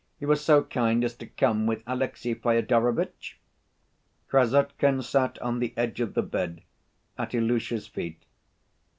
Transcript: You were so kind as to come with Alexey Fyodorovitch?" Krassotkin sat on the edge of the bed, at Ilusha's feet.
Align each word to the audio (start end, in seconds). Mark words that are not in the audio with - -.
You 0.19 0.29
were 0.29 0.35
so 0.35 0.63
kind 0.63 1.03
as 1.03 1.13
to 1.17 1.27
come 1.27 1.67
with 1.67 1.83
Alexey 1.85 2.33
Fyodorovitch?" 2.33 3.37
Krassotkin 4.31 5.03
sat 5.03 5.37
on 5.43 5.59
the 5.59 5.75
edge 5.77 6.01
of 6.01 6.15
the 6.15 6.23
bed, 6.23 6.63
at 7.19 7.35
Ilusha's 7.35 7.85
feet. 7.85 8.23